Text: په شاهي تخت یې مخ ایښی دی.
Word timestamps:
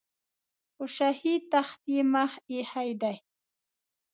په 0.75 0.83
شاهي 0.95 1.35
تخت 1.53 1.81
یې 1.93 2.01
مخ 2.13 2.31
ایښی 2.51 2.89
دی. 3.01 3.15